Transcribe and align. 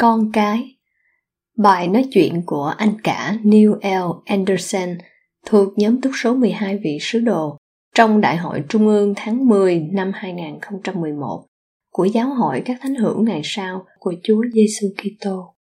Con 0.00 0.30
cái 0.32 0.76
Bài 1.56 1.88
nói 1.88 2.04
chuyện 2.12 2.42
của 2.46 2.74
anh 2.78 2.94
cả 3.04 3.38
Neil 3.44 3.70
L. 3.82 4.10
Anderson 4.24 4.98
thuộc 5.46 5.78
nhóm 5.78 6.00
túc 6.00 6.12
số 6.22 6.34
12 6.34 6.78
vị 6.84 6.98
sứ 7.00 7.20
đồ 7.20 7.58
trong 7.94 8.20
Đại 8.20 8.36
hội 8.36 8.64
Trung 8.68 8.88
ương 8.88 9.12
tháng 9.16 9.48
10 9.48 9.80
năm 9.92 10.12
2011 10.14 11.46
của 11.92 12.04
Giáo 12.04 12.34
hội 12.34 12.62
các 12.64 12.78
thánh 12.80 12.94
hữu 12.94 13.22
ngày 13.22 13.40
sau 13.44 13.86
của 13.98 14.14
Chúa 14.22 14.42
Giêsu 14.52 14.86
Kitô. 14.96 15.54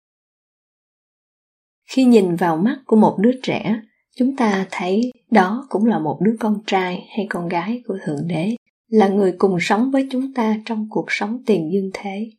Khi 1.91 2.05
nhìn 2.05 2.37
vào 2.37 2.57
mắt 2.57 2.79
của 2.87 2.97
một 2.97 3.17
đứa 3.19 3.33
trẻ, 3.43 3.81
chúng 4.17 4.37
ta 4.37 4.67
thấy 4.71 5.13
đó 5.31 5.67
cũng 5.69 5.87
là 5.87 5.99
một 5.99 6.19
đứa 6.21 6.37
con 6.41 6.63
trai 6.67 7.07
hay 7.17 7.27
con 7.31 7.49
gái 7.49 7.83
của 7.87 7.99
Thượng 8.05 8.27
Đế, 8.29 8.57
là 8.89 9.09
người 9.09 9.35
cùng 9.39 9.57
sống 9.61 9.91
với 9.91 10.09
chúng 10.11 10.35
ta 10.35 10.57
trong 10.65 10.87
cuộc 10.91 11.07
sống 11.09 11.43
tiền 11.47 11.71
dương 11.73 11.91
thế. 11.95 12.31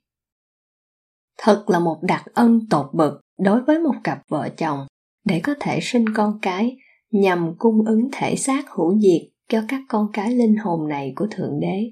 Thật 1.38 1.64
là 1.68 1.80
một 1.80 1.98
đặc 2.02 2.24
ân 2.34 2.60
tột 2.70 2.86
bậc 2.94 3.14
đối 3.40 3.62
với 3.62 3.80
một 3.80 3.96
cặp 4.04 4.20
vợ 4.30 4.50
chồng 4.58 4.80
để 5.26 5.40
có 5.44 5.56
thể 5.60 5.80
sinh 5.82 6.06
con 6.14 6.40
cái 6.42 6.78
nhằm 7.12 7.56
cung 7.58 7.86
ứng 7.86 8.10
thể 8.12 8.36
xác 8.36 8.70
hữu 8.70 9.00
diệt 9.00 9.22
cho 9.50 9.64
các 9.68 9.82
con 9.90 10.08
cái 10.14 10.32
linh 10.32 10.56
hồn 10.56 10.88
này 10.88 11.14
của 11.16 11.28
Thượng 11.32 11.60
Đế. 11.60 11.92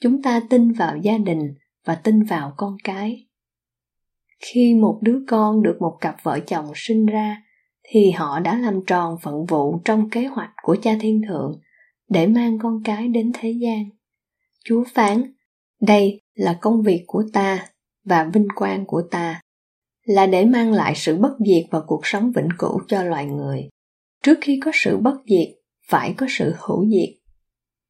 Chúng 0.00 0.22
ta 0.22 0.40
tin 0.50 0.72
vào 0.72 0.96
gia 0.96 1.18
đình 1.18 1.54
và 1.84 1.94
tin 1.94 2.22
vào 2.22 2.54
con 2.56 2.76
cái. 2.84 3.26
Khi 4.38 4.74
một 4.74 4.98
đứa 5.02 5.18
con 5.28 5.62
được 5.62 5.76
một 5.80 5.98
cặp 6.00 6.16
vợ 6.22 6.38
chồng 6.46 6.66
sinh 6.74 7.06
ra, 7.06 7.42
thì 7.82 8.10
họ 8.10 8.40
đã 8.40 8.58
làm 8.58 8.80
tròn 8.86 9.16
phận 9.22 9.46
vụ 9.46 9.80
trong 9.84 10.10
kế 10.10 10.26
hoạch 10.26 10.50
của 10.62 10.76
cha 10.82 10.96
thiên 11.00 11.22
thượng 11.28 11.60
để 12.08 12.26
mang 12.26 12.58
con 12.58 12.82
cái 12.84 13.08
đến 13.08 13.32
thế 13.34 13.50
gian. 13.50 13.84
Chúa 14.64 14.84
phán, 14.94 15.32
đây 15.80 16.22
là 16.34 16.58
công 16.60 16.82
việc 16.82 17.04
của 17.06 17.24
ta 17.32 17.66
và 18.06 18.30
vinh 18.34 18.48
quang 18.54 18.84
của 18.86 19.02
ta, 19.10 19.40
là 20.04 20.26
để 20.26 20.44
mang 20.44 20.72
lại 20.72 20.92
sự 20.96 21.16
bất 21.16 21.32
diệt 21.46 21.64
và 21.70 21.80
cuộc 21.86 22.00
sống 22.06 22.32
vĩnh 22.36 22.48
cửu 22.58 22.80
cho 22.88 23.02
loài 23.02 23.26
người. 23.26 23.68
Trước 24.22 24.38
khi 24.40 24.60
có 24.64 24.70
sự 24.74 24.96
bất 24.96 25.16
diệt, 25.28 25.48
phải 25.88 26.14
có 26.16 26.26
sự 26.30 26.54
hữu 26.58 26.86
diệt. 26.88 27.08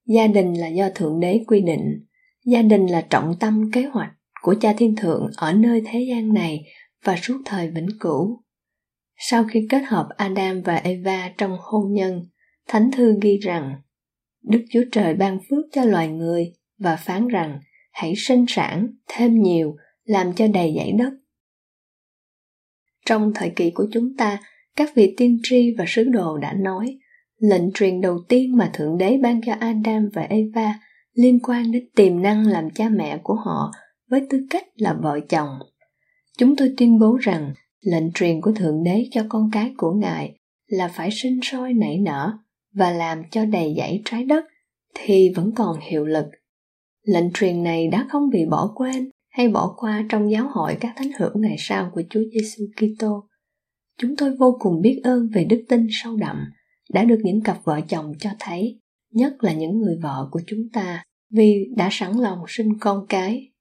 Gia 0.06 0.26
đình 0.26 0.54
là 0.54 0.68
do 0.68 0.88
thượng 0.94 1.20
đế 1.20 1.40
quy 1.46 1.60
định, 1.60 2.04
gia 2.46 2.62
đình 2.62 2.86
là 2.86 3.00
trọng 3.00 3.34
tâm 3.40 3.70
kế 3.72 3.82
hoạch 3.82 4.12
của 4.42 4.54
cha 4.60 4.74
thiên 4.78 4.96
thượng 4.96 5.30
ở 5.36 5.52
nơi 5.52 5.82
thế 5.86 6.06
gian 6.08 6.34
này 6.34 6.64
và 7.04 7.16
suốt 7.22 7.42
thời 7.44 7.70
vĩnh 7.70 7.88
cửu. 8.00 8.42
Sau 9.18 9.44
khi 9.44 9.66
kết 9.70 9.82
hợp 9.86 10.08
adam 10.16 10.62
và 10.62 10.76
eva 10.76 11.32
trong 11.38 11.56
hôn 11.60 11.92
nhân, 11.92 12.22
thánh 12.68 12.90
thư 12.90 13.18
ghi 13.22 13.38
rằng, 13.38 13.74
đức 14.42 14.64
chúa 14.72 14.82
trời 14.92 15.14
ban 15.14 15.38
phước 15.50 15.64
cho 15.72 15.84
loài 15.84 16.08
người 16.08 16.52
và 16.78 16.96
phán 16.96 17.28
rằng, 17.28 17.60
hãy 17.92 18.14
sinh 18.16 18.44
sản 18.48 18.88
thêm 19.08 19.42
nhiều 19.42 19.76
làm 20.06 20.32
cho 20.34 20.46
đầy 20.48 20.74
dãy 20.76 20.92
đất. 20.92 21.10
Trong 23.06 23.32
thời 23.34 23.50
kỳ 23.56 23.70
của 23.70 23.86
chúng 23.92 24.16
ta, 24.16 24.40
các 24.76 24.94
vị 24.94 25.14
tiên 25.16 25.38
tri 25.42 25.74
và 25.78 25.84
sứ 25.88 26.04
đồ 26.04 26.38
đã 26.38 26.52
nói, 26.52 26.98
lệnh 27.38 27.72
truyền 27.72 28.00
đầu 28.00 28.18
tiên 28.28 28.56
mà 28.56 28.70
thượng 28.74 28.98
đế 28.98 29.18
ban 29.22 29.40
cho 29.46 29.52
adam 29.60 30.08
và 30.12 30.22
eva 30.22 30.80
liên 31.14 31.38
quan 31.42 31.72
đến 31.72 31.88
tiềm 31.94 32.22
năng 32.22 32.46
làm 32.46 32.70
cha 32.70 32.88
mẹ 32.88 33.18
của 33.22 33.34
họ 33.34 33.72
với 34.10 34.26
tư 34.30 34.46
cách 34.50 34.64
là 34.74 34.96
vợ 35.02 35.20
chồng. 35.28 35.48
Chúng 36.38 36.56
tôi 36.56 36.74
tuyên 36.76 36.98
bố 36.98 37.16
rằng, 37.16 37.54
lệnh 37.80 38.12
truyền 38.12 38.40
của 38.40 38.52
thượng 38.52 38.84
đế 38.84 39.04
cho 39.10 39.26
con 39.28 39.50
cái 39.52 39.74
của 39.76 39.92
ngài 39.92 40.38
là 40.66 40.88
phải 40.88 41.08
sinh 41.12 41.40
sôi 41.42 41.72
nảy 41.72 41.98
nở 41.98 42.32
và 42.74 42.90
làm 42.90 43.22
cho 43.30 43.44
đầy 43.44 43.74
dãy 43.78 44.02
trái 44.04 44.24
đất 44.24 44.44
thì 44.94 45.32
vẫn 45.36 45.52
còn 45.54 45.80
hiệu 45.80 46.04
lực. 46.06 46.26
Lệnh 47.02 47.32
truyền 47.34 47.62
này 47.62 47.88
đã 47.88 48.06
không 48.10 48.30
bị 48.30 48.46
bỏ 48.50 48.72
quên 48.74 49.10
hay 49.36 49.48
bỏ 49.48 49.74
qua 49.76 50.06
trong 50.08 50.30
giáo 50.30 50.48
hội 50.48 50.76
các 50.80 50.92
thánh 50.96 51.10
hữu 51.18 51.30
ngày 51.34 51.56
sau 51.58 51.90
của 51.94 52.02
Chúa 52.10 52.20
Giêsu 52.32 52.64
Kitô. 52.76 53.28
Chúng 53.98 54.16
tôi 54.16 54.36
vô 54.36 54.56
cùng 54.60 54.80
biết 54.80 55.00
ơn 55.04 55.28
về 55.34 55.44
đức 55.44 55.64
tin 55.68 55.86
sâu 55.90 56.16
đậm 56.16 56.36
đã 56.90 57.04
được 57.04 57.18
những 57.24 57.42
cặp 57.42 57.58
vợ 57.64 57.80
chồng 57.88 58.12
cho 58.20 58.30
thấy, 58.38 58.80
nhất 59.12 59.44
là 59.44 59.52
những 59.52 59.78
người 59.78 59.96
vợ 60.02 60.28
của 60.30 60.40
chúng 60.46 60.68
ta, 60.72 61.04
vì 61.30 61.72
đã 61.76 61.88
sẵn 61.92 62.12
lòng 62.12 62.38
sinh 62.48 62.78
con 62.80 63.06
cái. 63.08 63.52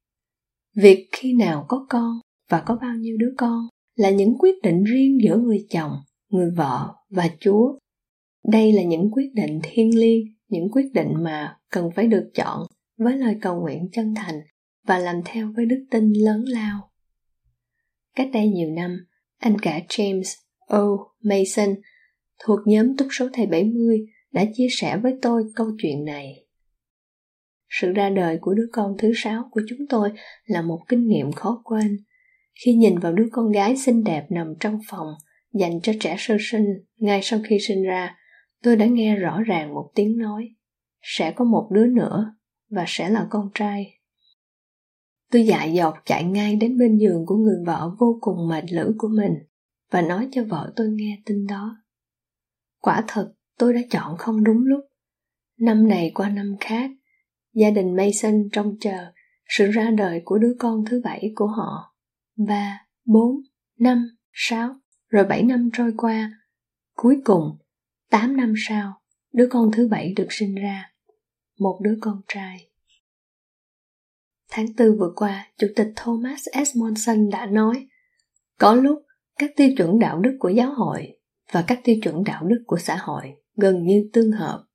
Việc 0.75 1.09
khi 1.11 1.33
nào 1.33 1.65
có 1.67 1.85
con 1.89 2.19
và 2.49 2.63
có 2.65 2.77
bao 2.81 2.95
nhiêu 2.95 3.17
đứa 3.17 3.33
con 3.37 3.67
là 3.95 4.09
những 4.09 4.37
quyết 4.39 4.55
định 4.63 4.83
riêng 4.83 5.17
giữa 5.23 5.37
người 5.37 5.65
chồng, 5.69 5.91
người 6.31 6.51
vợ 6.51 6.93
và 7.09 7.29
Chúa. 7.39 7.77
Đây 8.47 8.73
là 8.73 8.83
những 8.83 9.11
quyết 9.11 9.31
định 9.33 9.59
thiêng 9.63 9.99
liêng, 9.99 10.25
những 10.49 10.71
quyết 10.71 10.93
định 10.93 11.13
mà 11.19 11.57
cần 11.71 11.89
phải 11.95 12.07
được 12.07 12.31
chọn 12.33 12.67
với 12.97 13.17
lời 13.17 13.37
cầu 13.41 13.61
nguyện 13.61 13.89
chân 13.91 14.15
thành 14.15 14.41
và 14.87 14.97
làm 14.97 15.21
theo 15.25 15.51
với 15.55 15.65
đức 15.65 15.85
tin 15.91 16.13
lớn 16.13 16.43
lao. 16.47 16.91
Cách 18.15 18.29
đây 18.33 18.47
nhiều 18.47 18.69
năm, 18.69 18.97
anh 19.37 19.59
cả 19.59 19.79
James 19.89 20.35
O. 20.67 20.85
Mason 21.23 21.75
thuộc 22.39 22.59
nhóm 22.65 22.97
túc 22.97 23.07
số 23.11 23.29
thầy 23.33 23.45
70 23.45 23.99
đã 24.31 24.45
chia 24.53 24.67
sẻ 24.71 24.97
với 24.97 25.13
tôi 25.21 25.43
câu 25.55 25.67
chuyện 25.81 26.05
này. 26.05 26.45
Sự 27.69 27.91
ra 27.91 28.09
đời 28.09 28.37
của 28.41 28.53
đứa 28.53 28.67
con 28.71 28.95
thứ 28.97 29.11
sáu 29.15 29.49
của 29.51 29.61
chúng 29.69 29.87
tôi 29.89 30.11
là 30.45 30.61
một 30.61 30.79
kinh 30.87 31.07
nghiệm 31.07 31.31
khó 31.31 31.61
quên. 31.63 31.97
Khi 32.65 32.73
nhìn 32.73 32.99
vào 32.99 33.13
đứa 33.13 33.27
con 33.31 33.51
gái 33.51 33.77
xinh 33.77 34.03
đẹp 34.03 34.25
nằm 34.29 34.53
trong 34.59 34.79
phòng 34.87 35.07
dành 35.53 35.81
cho 35.81 35.93
trẻ 35.99 36.15
sơ 36.19 36.37
sinh 36.39 36.65
ngay 36.97 37.19
sau 37.23 37.39
khi 37.43 37.57
sinh 37.59 37.83
ra, 37.83 38.15
tôi 38.63 38.75
đã 38.75 38.85
nghe 38.85 39.15
rõ 39.15 39.41
ràng 39.41 39.73
một 39.73 39.91
tiếng 39.95 40.17
nói 40.17 40.49
sẽ 41.01 41.31
có 41.31 41.45
một 41.45 41.69
đứa 41.71 41.85
nữa 41.85 42.35
và 42.69 42.85
sẽ 42.87 43.09
là 43.09 43.27
con 43.29 43.49
trai 43.53 43.99
Tôi 45.35 45.45
dại 45.45 45.73
dột 45.73 45.93
chạy 46.05 46.23
ngay 46.23 46.55
đến 46.55 46.77
bên 46.77 46.97
giường 46.97 47.25
của 47.25 47.35
người 47.35 47.57
vợ 47.65 47.95
vô 47.99 48.17
cùng 48.21 48.47
mệt 48.47 48.63
lử 48.71 48.95
của 48.97 49.07
mình 49.07 49.33
và 49.91 50.01
nói 50.01 50.27
cho 50.31 50.43
vợ 50.43 50.73
tôi 50.75 50.87
nghe 50.89 51.21
tin 51.25 51.47
đó. 51.47 51.77
Quả 52.81 53.03
thật, 53.07 53.33
tôi 53.57 53.73
đã 53.73 53.79
chọn 53.89 54.17
không 54.17 54.43
đúng 54.43 54.57
lúc. 54.65 54.79
Năm 55.59 55.87
này 55.87 56.11
qua 56.15 56.29
năm 56.29 56.55
khác, 56.59 56.91
gia 57.53 57.69
đình 57.69 57.95
Mason 57.95 58.49
trông 58.51 58.77
chờ 58.79 59.11
sự 59.49 59.71
ra 59.71 59.91
đời 59.97 60.21
của 60.25 60.37
đứa 60.37 60.53
con 60.59 60.83
thứ 60.89 61.01
bảy 61.03 61.31
của 61.35 61.47
họ. 61.47 61.95
Ba, 62.47 62.87
bốn, 63.05 63.35
năm, 63.79 64.09
sáu, 64.33 64.75
rồi 65.09 65.25
bảy 65.25 65.43
năm 65.43 65.69
trôi 65.73 65.93
qua. 65.97 66.31
Cuối 66.95 67.21
cùng, 67.25 67.57
tám 68.09 68.37
năm 68.37 68.53
sau, 68.67 69.01
đứa 69.33 69.47
con 69.51 69.71
thứ 69.73 69.87
bảy 69.87 70.13
được 70.13 70.27
sinh 70.29 70.55
ra. 70.55 70.91
Một 71.59 71.79
đứa 71.83 71.97
con 72.01 72.21
trai. 72.27 72.69
Tháng 74.49 74.73
tư 74.73 74.95
vừa 74.99 75.13
qua, 75.15 75.47
Chủ 75.57 75.67
tịch 75.75 75.87
Thomas 75.95 76.41
S. 76.65 76.77
Monson 76.77 77.29
đã 77.29 77.45
nói, 77.45 77.87
có 78.59 78.73
lúc 78.75 78.99
các 79.39 79.51
tiêu 79.55 79.69
chuẩn 79.77 79.99
đạo 79.99 80.19
đức 80.19 80.37
của 80.39 80.49
giáo 80.49 80.73
hội 80.73 81.19
và 81.51 81.63
các 81.67 81.79
tiêu 81.83 81.95
chuẩn 82.03 82.23
đạo 82.23 82.43
đức 82.45 82.63
của 82.67 82.77
xã 82.77 82.97
hội 82.99 83.33
gần 83.55 83.85
như 83.85 84.09
tương 84.13 84.31
hợp. 84.31 84.65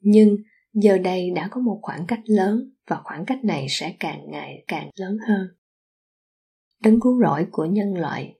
Nhưng 0.00 0.36
giờ 0.72 0.98
đây 0.98 1.30
đã 1.30 1.48
có 1.50 1.60
một 1.60 1.78
khoảng 1.82 2.06
cách 2.06 2.20
lớn 2.24 2.70
và 2.88 3.00
khoảng 3.04 3.24
cách 3.24 3.44
này 3.44 3.66
sẽ 3.68 3.94
càng 4.00 4.30
ngày 4.30 4.64
càng 4.68 4.90
lớn 4.96 5.16
hơn. 5.28 5.46
Đấng 6.82 7.00
cứu 7.00 7.20
rỗi 7.22 7.46
của 7.50 7.64
nhân 7.64 7.94
loại 7.94 8.34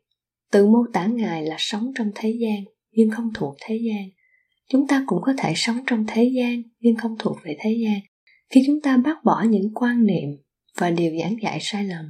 tự 0.53 0.67
mô 0.67 0.85
tả 0.93 1.06
Ngài 1.06 1.47
là 1.47 1.56
sống 1.59 1.93
trong 1.94 2.11
thế 2.15 2.37
gian 2.41 2.65
nhưng 2.91 3.11
không 3.11 3.31
thuộc 3.35 3.56
thế 3.61 3.81
gian. 3.82 4.09
Chúng 4.69 4.87
ta 4.87 5.05
cũng 5.06 5.19
có 5.23 5.35
thể 5.38 5.53
sống 5.56 5.77
trong 5.87 6.05
thế 6.09 6.32
gian 6.37 6.62
nhưng 6.81 6.97
không 6.97 7.17
thuộc 7.19 7.37
về 7.44 7.56
thế 7.61 7.77
gian 7.85 8.00
khi 8.50 8.62
chúng 8.67 8.81
ta 8.81 8.97
bác 8.97 9.25
bỏ 9.25 9.43
những 9.43 9.75
quan 9.75 10.06
niệm 10.06 10.29
và 10.79 10.91
điều 10.91 11.12
giảng 11.21 11.37
dạy 11.43 11.59
sai 11.61 11.85
lầm, 11.85 12.05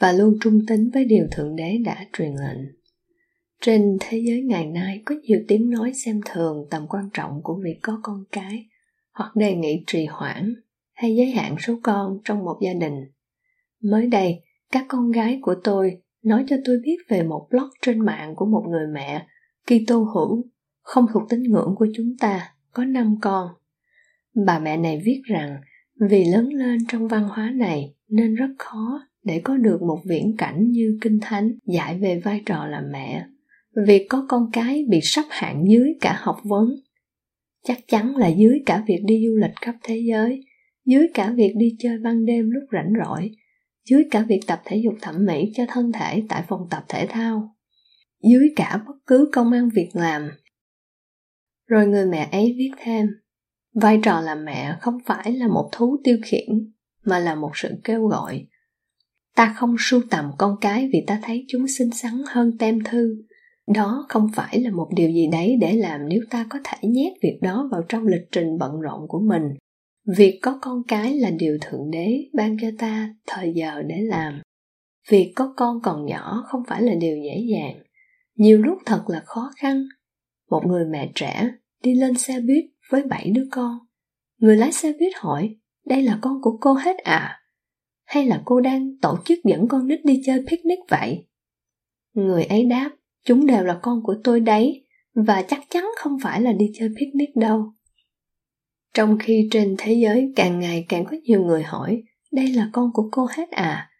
và 0.00 0.12
luôn 0.12 0.34
trung 0.40 0.60
tín 0.66 0.90
với 0.90 1.04
điều 1.04 1.26
thượng 1.30 1.56
đế 1.56 1.78
đã 1.84 2.06
truyền 2.12 2.30
lệnh. 2.30 2.78
Trên 3.60 3.96
thế 4.00 4.22
giới 4.26 4.42
ngày 4.42 4.66
nay, 4.66 5.02
có 5.04 5.14
nhiều 5.22 5.40
tiếng 5.48 5.70
nói 5.70 5.92
xem 6.04 6.20
thường 6.24 6.66
tầm 6.70 6.86
quan 6.88 7.08
trọng 7.14 7.40
của 7.42 7.60
việc 7.64 7.78
có 7.82 8.00
con 8.02 8.24
cái, 8.32 8.66
hoặc 9.12 9.36
đề 9.36 9.54
nghị 9.54 9.84
trì 9.86 10.06
hoãn, 10.06 10.54
hay 10.94 11.16
giới 11.16 11.30
hạn 11.30 11.56
số 11.58 11.78
con 11.82 12.18
trong 12.24 12.44
một 12.44 12.58
gia 12.62 12.72
đình. 12.74 12.94
Mới 13.82 14.06
đây, 14.06 14.42
các 14.70 14.84
con 14.88 15.10
gái 15.10 15.38
của 15.42 15.54
tôi 15.64 16.02
nói 16.22 16.44
cho 16.48 16.56
tôi 16.64 16.78
biết 16.84 16.96
về 17.08 17.22
một 17.22 17.48
blog 17.50 17.68
trên 17.82 17.98
mạng 18.04 18.34
của 18.36 18.46
một 18.46 18.64
người 18.70 18.86
mẹ, 18.94 19.26
Kitô 19.66 20.02
hữu, 20.02 20.44
không 20.80 21.06
thuộc 21.12 21.22
tín 21.28 21.42
ngưỡng 21.42 21.74
của 21.78 21.86
chúng 21.94 22.16
ta, 22.20 22.54
có 22.72 22.84
năm 22.84 23.16
con. 23.20 23.48
Bà 24.46 24.58
mẹ 24.58 24.76
này 24.76 25.00
viết 25.04 25.22
rằng, 25.24 25.60
vì 26.00 26.24
lớn 26.24 26.48
lên 26.52 26.78
trong 26.88 27.08
văn 27.08 27.28
hóa 27.28 27.50
này 27.54 27.94
nên 28.08 28.34
rất 28.34 28.50
khó 28.58 29.00
để 29.24 29.40
có 29.44 29.56
được 29.56 29.82
một 29.82 30.00
viễn 30.08 30.36
cảnh 30.38 30.70
như 30.70 30.98
kinh 31.00 31.18
thánh 31.22 31.52
dạy 31.66 31.98
về 31.98 32.20
vai 32.24 32.42
trò 32.46 32.66
làm 32.66 32.84
mẹ. 32.92 33.26
Việc 33.86 34.06
có 34.08 34.26
con 34.28 34.50
cái 34.52 34.84
bị 34.88 35.00
sắp 35.02 35.24
hạng 35.30 35.64
dưới 35.68 35.94
cả 36.00 36.18
học 36.20 36.36
vấn, 36.44 36.68
chắc 37.64 37.78
chắn 37.88 38.16
là 38.16 38.28
dưới 38.28 38.62
cả 38.66 38.84
việc 38.86 39.00
đi 39.04 39.26
du 39.26 39.36
lịch 39.36 39.56
khắp 39.60 39.74
thế 39.82 40.02
giới, 40.08 40.44
dưới 40.84 41.06
cả 41.14 41.30
việc 41.30 41.52
đi 41.56 41.76
chơi 41.78 41.98
ban 41.98 42.24
đêm 42.24 42.50
lúc 42.50 42.62
rảnh 42.72 42.92
rỗi, 43.04 43.30
dưới 43.90 44.04
cả 44.10 44.24
việc 44.28 44.40
tập 44.46 44.62
thể 44.64 44.76
dục 44.84 44.94
thẩm 45.00 45.26
mỹ 45.26 45.52
cho 45.54 45.64
thân 45.68 45.92
thể 45.92 46.22
tại 46.28 46.44
phòng 46.48 46.66
tập 46.70 46.84
thể 46.88 47.06
thao, 47.06 47.56
dưới 48.22 48.48
cả 48.56 48.82
bất 48.86 48.94
cứ 49.06 49.30
công 49.32 49.52
ăn 49.52 49.68
việc 49.74 49.88
làm. 49.92 50.30
Rồi 51.66 51.86
người 51.86 52.06
mẹ 52.06 52.28
ấy 52.32 52.54
viết 52.58 52.70
thêm, 52.78 53.06
vai 53.74 54.00
trò 54.02 54.20
làm 54.20 54.44
mẹ 54.44 54.76
không 54.80 54.98
phải 55.06 55.32
là 55.32 55.48
một 55.48 55.68
thú 55.72 55.96
tiêu 56.04 56.18
khiển 56.24 56.72
mà 57.04 57.18
là 57.18 57.34
một 57.34 57.50
sự 57.54 57.68
kêu 57.84 58.06
gọi. 58.06 58.46
Ta 59.36 59.54
không 59.56 59.76
sưu 59.78 60.02
tầm 60.10 60.30
con 60.38 60.56
cái 60.60 60.90
vì 60.92 61.04
ta 61.06 61.20
thấy 61.22 61.44
chúng 61.48 61.66
xinh 61.68 61.90
xắn 61.90 62.12
hơn 62.26 62.58
tem 62.58 62.82
thư. 62.84 63.16
Đó 63.74 64.06
không 64.08 64.26
phải 64.34 64.60
là 64.60 64.70
một 64.70 64.88
điều 64.96 65.10
gì 65.10 65.26
đấy 65.32 65.56
để 65.60 65.72
làm 65.72 66.08
nếu 66.08 66.20
ta 66.30 66.46
có 66.50 66.58
thể 66.64 66.88
nhét 66.88 67.12
việc 67.22 67.38
đó 67.42 67.68
vào 67.72 67.82
trong 67.88 68.06
lịch 68.06 68.28
trình 68.32 68.58
bận 68.58 68.80
rộn 68.80 69.08
của 69.08 69.20
mình. 69.20 69.42
Việc 70.16 70.38
có 70.42 70.58
con 70.62 70.82
cái 70.88 71.14
là 71.14 71.30
điều 71.30 71.58
thượng 71.60 71.90
đế 71.90 72.24
ban 72.32 72.56
cho 72.60 72.68
ta 72.78 73.14
thời 73.26 73.52
giờ 73.54 73.82
để 73.82 73.96
làm. 74.00 74.42
Việc 75.10 75.32
có 75.36 75.54
con 75.56 75.80
còn 75.82 76.06
nhỏ 76.06 76.44
không 76.46 76.62
phải 76.68 76.82
là 76.82 76.94
điều 76.94 77.16
dễ 77.16 77.44
dàng. 77.50 77.82
Nhiều 78.36 78.62
lúc 78.62 78.78
thật 78.86 79.04
là 79.06 79.22
khó 79.26 79.50
khăn. 79.56 79.84
Một 80.50 80.62
người 80.66 80.84
mẹ 80.84 81.10
trẻ 81.14 81.50
đi 81.82 81.94
lên 81.94 82.14
xe 82.14 82.40
buýt 82.40 82.64
với 82.90 83.02
bảy 83.02 83.30
đứa 83.34 83.46
con. 83.50 83.78
Người 84.38 84.56
lái 84.56 84.72
xe 84.72 84.92
buýt 84.92 85.12
hỏi 85.16 85.56
đây 85.88 86.02
là 86.02 86.18
con 86.22 86.42
của 86.42 86.58
cô 86.60 86.72
hết 86.72 86.98
à? 86.98 87.40
Hay 88.04 88.26
là 88.26 88.42
cô 88.44 88.60
đang 88.60 88.98
tổ 89.02 89.18
chức 89.24 89.38
dẫn 89.44 89.68
con 89.68 89.86
nít 89.86 90.04
đi 90.04 90.22
chơi 90.26 90.44
picnic 90.50 90.78
vậy? 90.88 91.26
Người 92.14 92.44
ấy 92.44 92.64
đáp, 92.64 92.90
chúng 93.24 93.46
đều 93.46 93.64
là 93.64 93.78
con 93.82 94.02
của 94.02 94.14
tôi 94.24 94.40
đấy, 94.40 94.86
và 95.14 95.44
chắc 95.48 95.60
chắn 95.70 95.84
không 95.96 96.18
phải 96.22 96.40
là 96.40 96.52
đi 96.52 96.70
chơi 96.74 96.88
picnic 96.88 97.36
đâu. 97.36 97.72
Trong 98.94 99.18
khi 99.18 99.48
trên 99.50 99.74
thế 99.78 99.92
giới 99.92 100.32
càng 100.36 100.60
ngày 100.60 100.86
càng 100.88 101.04
có 101.04 101.16
nhiều 101.24 101.44
người 101.44 101.62
hỏi, 101.62 102.02
đây 102.32 102.48
là 102.48 102.70
con 102.72 102.90
của 102.92 103.08
cô 103.12 103.26
hết 103.30 103.50
à? 103.50 103.90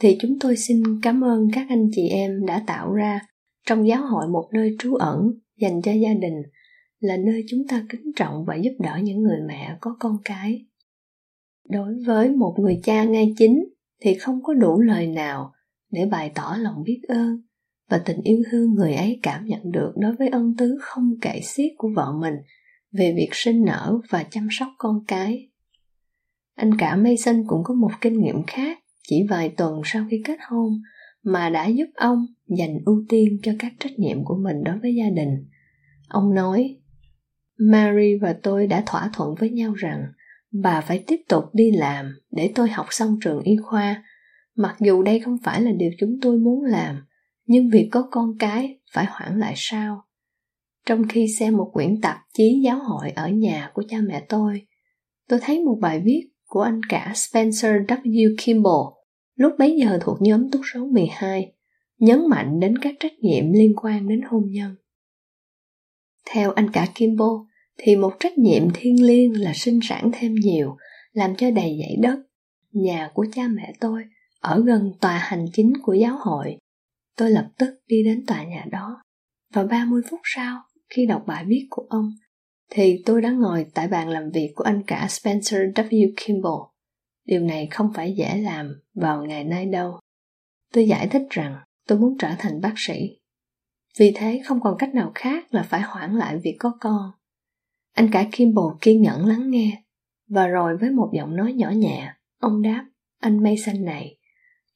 Thì 0.00 0.18
chúng 0.20 0.38
tôi 0.40 0.56
xin 0.56 0.82
cảm 1.02 1.24
ơn 1.24 1.48
các 1.52 1.66
anh 1.68 1.88
chị 1.92 2.08
em 2.08 2.46
đã 2.46 2.64
tạo 2.66 2.92
ra 2.92 3.20
trong 3.66 3.86
giáo 3.88 4.06
hội 4.06 4.28
một 4.28 4.48
nơi 4.52 4.76
trú 4.78 4.94
ẩn 4.94 5.30
dành 5.60 5.82
cho 5.82 5.92
gia 5.92 6.14
đình, 6.14 6.42
là 7.00 7.16
nơi 7.16 7.44
chúng 7.48 7.60
ta 7.68 7.84
kính 7.88 8.12
trọng 8.16 8.44
và 8.44 8.56
giúp 8.56 8.72
đỡ 8.78 8.98
những 9.02 9.22
người 9.22 9.38
mẹ 9.48 9.76
có 9.80 9.96
con 10.00 10.16
cái 10.24 10.66
đối 11.68 11.94
với 12.06 12.30
một 12.30 12.54
người 12.58 12.80
cha 12.82 13.04
ngay 13.04 13.34
chính 13.36 13.64
thì 14.00 14.14
không 14.14 14.42
có 14.42 14.54
đủ 14.54 14.80
lời 14.80 15.06
nào 15.06 15.52
để 15.90 16.06
bày 16.06 16.32
tỏ 16.34 16.56
lòng 16.58 16.82
biết 16.84 17.00
ơn 17.08 17.42
và 17.90 17.98
tình 17.98 18.20
yêu 18.22 18.42
thương 18.50 18.74
người 18.74 18.94
ấy 18.94 19.20
cảm 19.22 19.46
nhận 19.46 19.72
được 19.72 19.92
đối 19.96 20.16
với 20.16 20.28
ân 20.28 20.54
tứ 20.58 20.78
không 20.80 21.14
kể 21.20 21.40
xiết 21.44 21.72
của 21.76 21.88
vợ 21.96 22.12
mình 22.20 22.34
về 22.92 23.14
việc 23.16 23.28
sinh 23.32 23.64
nở 23.64 23.98
và 24.10 24.24
chăm 24.30 24.48
sóc 24.50 24.68
con 24.78 25.04
cái. 25.08 25.48
Anh 26.54 26.76
cả 26.78 26.96
Mason 26.96 27.44
cũng 27.46 27.60
có 27.64 27.74
một 27.74 27.90
kinh 28.00 28.20
nghiệm 28.20 28.42
khác 28.46 28.78
chỉ 29.08 29.26
vài 29.30 29.48
tuần 29.48 29.80
sau 29.84 30.06
khi 30.10 30.22
kết 30.24 30.38
hôn 30.48 30.72
mà 31.22 31.50
đã 31.50 31.66
giúp 31.66 31.86
ông 31.94 32.26
dành 32.58 32.78
ưu 32.84 33.04
tiên 33.08 33.38
cho 33.42 33.52
các 33.58 33.72
trách 33.78 33.98
nhiệm 33.98 34.24
của 34.24 34.36
mình 34.36 34.64
đối 34.64 34.78
với 34.78 34.94
gia 34.94 35.10
đình. 35.10 35.48
Ông 36.08 36.34
nói, 36.34 36.76
Mary 37.58 38.18
và 38.20 38.36
tôi 38.42 38.66
đã 38.66 38.82
thỏa 38.86 39.10
thuận 39.14 39.34
với 39.34 39.50
nhau 39.50 39.74
rằng 39.74 40.02
bà 40.52 40.80
phải 40.80 41.04
tiếp 41.06 41.20
tục 41.28 41.44
đi 41.52 41.70
làm 41.70 42.12
để 42.30 42.52
tôi 42.54 42.68
học 42.68 42.86
xong 42.90 43.18
trường 43.20 43.42
y 43.42 43.56
khoa. 43.56 44.04
Mặc 44.56 44.76
dù 44.80 45.02
đây 45.02 45.20
không 45.20 45.36
phải 45.44 45.62
là 45.62 45.72
điều 45.72 45.90
chúng 45.98 46.18
tôi 46.22 46.38
muốn 46.38 46.64
làm, 46.64 47.06
nhưng 47.46 47.70
việc 47.70 47.88
có 47.92 48.08
con 48.10 48.38
cái 48.38 48.78
phải 48.92 49.04
hoãn 49.04 49.38
lại 49.38 49.54
sao? 49.56 50.04
Trong 50.86 51.08
khi 51.08 51.26
xem 51.38 51.56
một 51.56 51.70
quyển 51.72 52.00
tạp 52.00 52.16
chí 52.34 52.60
giáo 52.64 52.78
hội 52.78 53.10
ở 53.10 53.28
nhà 53.28 53.70
của 53.74 53.82
cha 53.88 53.98
mẹ 54.08 54.24
tôi, 54.28 54.66
tôi 55.28 55.38
thấy 55.42 55.60
một 55.64 55.78
bài 55.80 56.02
viết 56.04 56.28
của 56.46 56.60
anh 56.60 56.80
cả 56.88 57.12
Spencer 57.14 57.72
W. 57.88 58.34
Kimball, 58.44 59.02
lúc 59.34 59.52
bấy 59.58 59.76
giờ 59.80 59.98
thuộc 60.02 60.22
nhóm 60.22 60.50
túc 60.50 60.60
số 60.74 60.86
12, 60.86 61.52
nhấn 61.98 62.28
mạnh 62.28 62.60
đến 62.60 62.78
các 62.78 62.94
trách 63.00 63.12
nhiệm 63.18 63.52
liên 63.52 63.72
quan 63.76 64.08
đến 64.08 64.20
hôn 64.22 64.50
nhân. 64.50 64.76
Theo 66.30 66.52
anh 66.52 66.70
cả 66.70 66.86
Kimball, 66.94 67.51
thì 67.78 67.96
một 67.96 68.12
trách 68.20 68.38
nhiệm 68.38 68.62
thiêng 68.74 69.06
liêng 69.06 69.40
là 69.40 69.52
sinh 69.54 69.80
sản 69.82 70.10
thêm 70.12 70.34
nhiều, 70.34 70.76
làm 71.12 71.36
cho 71.36 71.50
đầy 71.50 71.78
dãy 71.80 71.96
đất. 72.02 72.18
Nhà 72.72 73.10
của 73.14 73.26
cha 73.32 73.48
mẹ 73.48 73.72
tôi 73.80 74.04
ở 74.40 74.62
gần 74.66 74.92
tòa 75.00 75.18
hành 75.18 75.46
chính 75.52 75.72
của 75.82 75.94
giáo 75.94 76.16
hội. 76.20 76.56
Tôi 77.16 77.30
lập 77.30 77.48
tức 77.58 77.70
đi 77.86 78.02
đến 78.04 78.26
tòa 78.26 78.44
nhà 78.44 78.66
đó. 78.72 79.02
Và 79.54 79.64
30 79.64 80.02
phút 80.10 80.20
sau, 80.24 80.62
khi 80.90 81.06
đọc 81.06 81.22
bài 81.26 81.44
viết 81.46 81.66
của 81.70 81.86
ông, 81.88 82.10
thì 82.70 83.02
tôi 83.06 83.22
đã 83.22 83.30
ngồi 83.30 83.66
tại 83.74 83.88
bàn 83.88 84.08
làm 84.08 84.30
việc 84.30 84.52
của 84.54 84.64
anh 84.64 84.82
cả 84.86 85.06
Spencer 85.08 85.60
W. 85.74 86.12
Kimball. 86.16 86.62
Điều 87.24 87.40
này 87.40 87.68
không 87.70 87.92
phải 87.94 88.14
dễ 88.16 88.38
làm 88.38 88.80
vào 88.94 89.24
ngày 89.24 89.44
nay 89.44 89.66
đâu. 89.66 89.98
Tôi 90.72 90.88
giải 90.88 91.08
thích 91.08 91.22
rằng 91.30 91.56
tôi 91.86 91.98
muốn 91.98 92.16
trở 92.18 92.28
thành 92.38 92.60
bác 92.60 92.74
sĩ. 92.76 93.18
Vì 93.98 94.12
thế 94.16 94.40
không 94.44 94.60
còn 94.60 94.76
cách 94.78 94.94
nào 94.94 95.12
khác 95.14 95.54
là 95.54 95.62
phải 95.62 95.80
hoãn 95.80 96.14
lại 96.14 96.38
việc 96.38 96.56
có 96.58 96.72
con. 96.80 97.10
Anh 97.92 98.08
cả 98.12 98.28
Kimball 98.32 98.76
kiên 98.80 99.02
nhẫn 99.02 99.26
lắng 99.26 99.50
nghe, 99.50 99.82
và 100.28 100.46
rồi 100.46 100.76
với 100.76 100.90
một 100.90 101.10
giọng 101.14 101.36
nói 101.36 101.52
nhỏ 101.52 101.70
nhẹ, 101.70 102.12
ông 102.38 102.62
đáp, 102.62 102.86
anh 103.20 103.42
Mason 103.42 103.84
này, 103.84 104.16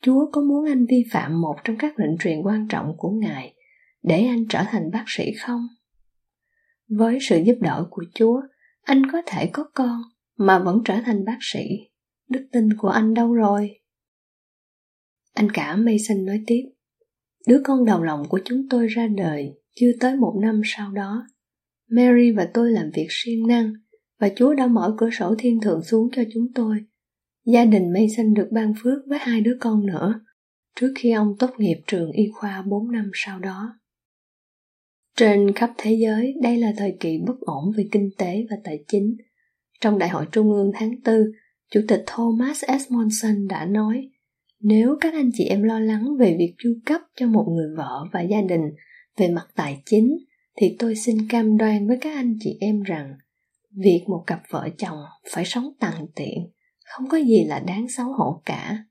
Chúa 0.01 0.31
có 0.33 0.41
muốn 0.41 0.67
anh 0.67 0.87
vi 0.87 1.05
phạm 1.13 1.41
một 1.41 1.57
trong 1.65 1.77
các 1.79 1.99
lệnh 1.99 2.19
truyền 2.19 2.43
quan 2.43 2.69
trọng 2.69 2.95
của 2.97 3.11
Ngài 3.11 3.55
để 4.03 4.27
anh 4.27 4.45
trở 4.49 4.63
thành 4.69 4.91
bác 4.93 5.05
sĩ 5.07 5.33
không? 5.41 5.67
Với 6.89 7.19
sự 7.21 7.43
giúp 7.47 7.57
đỡ 7.61 7.87
của 7.91 8.05
Chúa, 8.15 8.41
anh 8.83 9.03
có 9.13 9.23
thể 9.27 9.51
có 9.53 9.65
con 9.75 10.03
mà 10.37 10.59
vẫn 10.59 10.83
trở 10.85 11.01
thành 11.05 11.25
bác 11.25 11.39
sĩ. 11.41 11.61
Đức 12.29 12.49
tin 12.53 12.69
của 12.79 12.89
anh 12.89 13.15
đâu 13.15 13.35
rồi? 13.35 13.81
Anh 15.35 15.51
cả 15.53 15.77
Mason 15.77 16.25
nói 16.27 16.41
tiếp, 16.47 16.63
đứa 17.47 17.61
con 17.65 17.85
đầu 17.85 18.03
lòng 18.03 18.23
của 18.29 18.41
chúng 18.45 18.69
tôi 18.71 18.87
ra 18.87 19.07
đời 19.07 19.53
chưa 19.75 19.91
tới 20.01 20.17
một 20.17 20.39
năm 20.43 20.61
sau 20.65 20.91
đó 20.91 21.27
Mary 21.91 22.31
và 22.31 22.49
tôi 22.55 22.71
làm 22.71 22.91
việc 22.95 23.07
siêng 23.11 23.47
năng 23.47 23.73
và 24.21 24.29
Chúa 24.37 24.55
đã 24.55 24.67
mở 24.67 24.95
cửa 24.99 25.11
sổ 25.11 25.35
thiên 25.39 25.61
thượng 25.61 25.83
xuống 25.83 26.09
cho 26.13 26.23
chúng 26.35 26.47
tôi. 26.55 26.77
Gia 27.45 27.65
đình 27.65 27.93
Mason 27.93 28.35
được 28.35 28.49
ban 28.51 28.73
phước 28.83 28.99
với 29.07 29.19
hai 29.19 29.41
đứa 29.41 29.57
con 29.61 29.87
nữa, 29.87 30.21
trước 30.81 30.93
khi 30.99 31.13
ông 31.13 31.37
tốt 31.39 31.51
nghiệp 31.59 31.77
trường 31.87 32.13
y 32.13 32.29
khoa 32.35 32.63
4 32.63 32.91
năm 32.91 33.11
sau 33.15 33.39
đó. 33.39 33.81
Trên 35.17 35.53
khắp 35.53 35.71
thế 35.79 35.99
giới, 36.01 36.35
đây 36.43 36.57
là 36.57 36.73
thời 36.77 36.97
kỳ 37.01 37.19
bất 37.27 37.41
ổn 37.41 37.73
về 37.77 37.89
kinh 37.93 38.11
tế 38.19 38.47
và 38.51 38.57
tài 38.65 38.85
chính. 38.89 39.17
Trong 39.81 39.99
Đại 39.99 40.09
hội 40.09 40.27
Trung 40.33 40.53
ương 40.53 40.71
tháng 40.75 40.91
4, 41.05 41.15
Chủ 41.71 41.81
tịch 41.89 42.03
Thomas 42.07 42.65
S. 42.65 42.93
Monson 42.93 43.49
đã 43.49 43.65
nói, 43.65 44.11
nếu 44.61 44.97
các 45.01 45.15
anh 45.15 45.31
chị 45.35 45.45
em 45.45 45.63
lo 45.63 45.81
lắng 45.81 46.17
về 46.19 46.37
việc 46.39 46.55
chu 46.59 46.71
cấp 46.87 47.01
cho 47.17 47.27
một 47.27 47.47
người 47.49 47.77
vợ 47.77 48.07
và 48.13 48.21
gia 48.21 48.41
đình 48.41 48.63
về 49.17 49.29
mặt 49.29 49.47
tài 49.55 49.83
chính 49.87 50.19
thì 50.57 50.77
tôi 50.79 50.97
xin 50.97 51.29
cam 51.29 51.57
đoan 51.57 51.89
với 51.89 51.99
các 52.01 52.15
anh 52.15 52.37
chị 52.41 52.57
em 52.61 52.83
rằng, 52.83 53.15
việc 53.71 54.05
một 54.09 54.25
cặp 54.27 54.43
vợ 54.51 54.69
chồng 54.79 54.99
phải 55.33 55.45
sống 55.45 55.69
tằn 55.81 55.95
tiện, 56.15 56.51
không 56.85 57.09
có 57.09 57.19
gì 57.19 57.45
là 57.45 57.61
đáng 57.61 57.89
xấu 57.89 58.07
hổ 58.13 58.43
cả. 58.45 58.85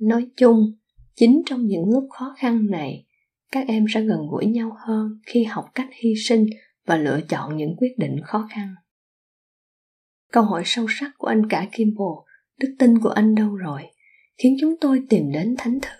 Nói 0.00 0.26
chung, 0.36 0.72
chính 1.16 1.42
trong 1.46 1.66
những 1.66 1.90
lúc 1.90 2.04
khó 2.10 2.34
khăn 2.38 2.66
này, 2.70 3.06
các 3.52 3.68
em 3.68 3.86
sẽ 3.94 4.00
gần 4.00 4.20
gũi 4.30 4.46
nhau 4.46 4.76
hơn 4.86 5.08
khi 5.26 5.44
học 5.44 5.64
cách 5.74 5.88
hy 5.92 6.14
sinh 6.28 6.46
và 6.86 6.96
lựa 6.96 7.20
chọn 7.28 7.56
những 7.56 7.76
quyết 7.78 7.98
định 7.98 8.16
khó 8.24 8.48
khăn. 8.50 8.74
Câu 10.32 10.42
hỏi 10.42 10.62
sâu 10.64 10.86
sắc 10.88 11.10
của 11.18 11.26
anh 11.26 11.48
cả 11.48 11.68
kimball 11.72 12.30
đức 12.60 12.74
tin 12.78 12.98
của 12.98 13.08
anh 13.08 13.34
đâu 13.34 13.56
rồi, 13.56 13.82
khiến 14.38 14.56
chúng 14.60 14.74
tôi 14.80 15.02
tìm 15.08 15.32
đến 15.32 15.54
thánh 15.58 15.78
thư 15.80 15.99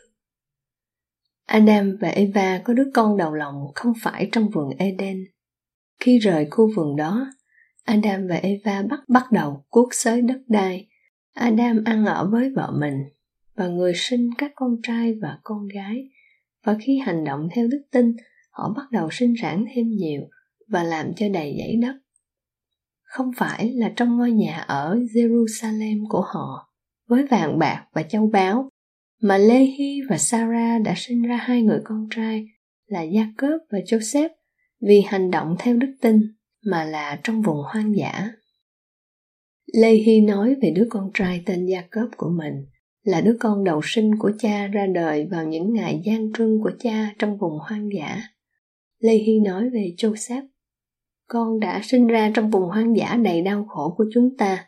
Adam 1.51 1.97
và 2.01 2.09
Eva 2.09 2.61
có 2.65 2.75
đứa 2.75 2.91
con 2.95 3.17
đầu 3.17 3.35
lòng 3.35 3.67
không 3.75 3.93
phải 4.03 4.29
trong 4.33 4.49
vườn 4.49 4.71
Eden. 4.79 5.25
Khi 6.01 6.19
rời 6.19 6.47
khu 6.51 6.71
vườn 6.77 6.97
đó, 6.97 7.27
Adam 7.85 8.29
và 8.29 8.35
Eva 8.35 8.83
bắt 8.83 9.01
bắt 9.09 9.33
đầu 9.33 9.65
cuốc 9.69 9.89
xới 9.95 10.23
đất 10.23 10.41
đai. 10.47 10.87
Adam 11.35 11.85
ăn 11.85 12.07
ở 12.07 12.29
với 12.31 12.51
vợ 12.57 12.73
mình 12.81 12.95
và 13.55 13.69
người 13.69 13.93
sinh 13.97 14.31
các 14.39 14.53
con 14.55 14.77
trai 14.83 15.15
và 15.23 15.39
con 15.43 15.69
gái. 15.75 16.09
Và 16.65 16.77
khi 16.81 16.99
hành 16.99 17.25
động 17.25 17.49
theo 17.55 17.67
đức 17.67 17.83
tin, 17.93 18.17
họ 18.51 18.73
bắt 18.77 18.91
đầu 18.91 19.09
sinh 19.13 19.35
sản 19.43 19.65
thêm 19.75 19.91
nhiều 19.91 20.23
và 20.69 20.83
làm 20.83 21.15
cho 21.17 21.29
đầy 21.29 21.57
dãy 21.59 21.77
đất. 21.83 21.95
Không 23.03 23.31
phải 23.37 23.73
là 23.73 23.93
trong 23.97 24.17
ngôi 24.17 24.31
nhà 24.31 24.59
ở 24.59 24.97
Jerusalem 25.15 26.09
của 26.09 26.23
họ, 26.27 26.73
với 27.09 27.27
vàng 27.27 27.59
bạc 27.59 27.87
và 27.93 28.03
châu 28.03 28.27
báu 28.27 28.71
mà 29.21 29.39
Lehi 29.39 30.01
và 30.09 30.19
Sarah 30.19 30.83
đã 30.83 30.95
sinh 30.97 31.23
ra 31.23 31.37
hai 31.37 31.63
người 31.63 31.81
con 31.85 32.09
trai 32.11 32.47
là 32.87 33.05
Jacob 33.05 33.59
và 33.71 33.79
Joseph 33.79 34.29
vì 34.81 35.01
hành 35.07 35.31
động 35.31 35.57
theo 35.59 35.77
đức 35.77 35.95
tin 36.01 36.21
mà 36.65 36.85
là 36.85 37.21
trong 37.25 37.43
vùng 37.43 37.63
hoang 37.73 37.97
dã. 37.97 38.31
Lê 39.73 39.93
Hy 39.93 40.21
nói 40.21 40.55
về 40.63 40.71
đứa 40.71 40.87
con 40.91 41.11
trai 41.15 41.43
tên 41.47 41.67
Jacob 41.67 42.09
của 42.17 42.31
mình 42.31 42.67
là 43.03 43.21
đứa 43.21 43.37
con 43.41 43.65
đầu 43.65 43.81
sinh 43.85 44.19
của 44.19 44.33
cha 44.39 44.67
ra 44.67 44.87
đời 44.87 45.29
vào 45.31 45.47
những 45.47 45.73
ngày 45.73 46.03
gian 46.05 46.33
trưng 46.33 46.61
của 46.63 46.73
cha 46.79 47.15
trong 47.19 47.39
vùng 47.39 47.59
hoang 47.59 47.89
dã. 47.97 48.23
Lê 48.99 49.15
Hy 49.15 49.41
nói 49.41 49.71
về 49.71 49.95
Joseph. 49.97 50.47
Con 51.29 51.61
đã 51.61 51.81
sinh 51.83 52.07
ra 52.07 52.31
trong 52.35 52.51
vùng 52.51 52.69
hoang 52.69 52.97
dã 52.97 53.17
đầy 53.23 53.43
đau 53.43 53.65
khổ 53.69 53.95
của 53.97 54.05
chúng 54.15 54.37
ta. 54.37 54.67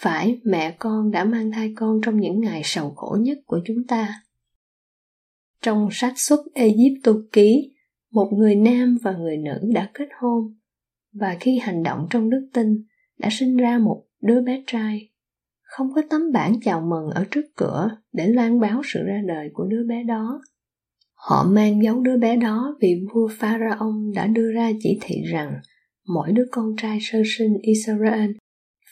Phải, 0.00 0.40
mẹ 0.44 0.76
con 0.78 1.10
đã 1.10 1.24
mang 1.24 1.52
thai 1.52 1.72
con 1.76 2.00
trong 2.02 2.20
những 2.20 2.40
ngày 2.40 2.60
sầu 2.64 2.90
khổ 2.90 3.16
nhất 3.20 3.38
của 3.46 3.60
chúng 3.64 3.86
ta. 3.88 4.22
Trong 5.62 5.88
sách 5.92 6.12
xuất 6.16 6.40
Egypto 6.54 7.12
ký, 7.32 7.74
một 8.12 8.30
người 8.32 8.54
nam 8.54 8.98
và 9.02 9.12
người 9.12 9.36
nữ 9.36 9.60
đã 9.74 9.90
kết 9.94 10.08
hôn 10.20 10.54
và 11.12 11.36
khi 11.40 11.58
hành 11.58 11.82
động 11.82 12.06
trong 12.10 12.30
đức 12.30 12.48
tin 12.52 12.84
đã 13.18 13.28
sinh 13.32 13.56
ra 13.56 13.78
một 13.78 14.04
đứa 14.22 14.40
bé 14.40 14.62
trai 14.66 15.10
không 15.62 15.92
có 15.94 16.02
tấm 16.10 16.32
bảng 16.32 16.60
chào 16.60 16.80
mừng 16.80 17.10
ở 17.10 17.24
trước 17.30 17.44
cửa 17.56 17.90
để 18.12 18.26
loan 18.26 18.60
báo 18.60 18.82
sự 18.84 19.00
ra 19.06 19.20
đời 19.26 19.50
của 19.52 19.64
đứa 19.64 19.84
bé 19.88 20.04
đó 20.04 20.40
họ 21.14 21.46
mang 21.50 21.82
dấu 21.82 22.00
đứa 22.00 22.16
bé 22.16 22.36
đó 22.36 22.76
vì 22.80 23.00
vua 23.14 23.28
pharaon 23.38 24.12
đã 24.14 24.26
đưa 24.26 24.52
ra 24.52 24.70
chỉ 24.80 24.98
thị 25.02 25.22
rằng 25.32 25.52
mỗi 26.08 26.32
đứa 26.32 26.46
con 26.50 26.76
trai 26.76 26.98
sơ 27.00 27.22
sinh 27.38 27.58
israel 27.62 28.30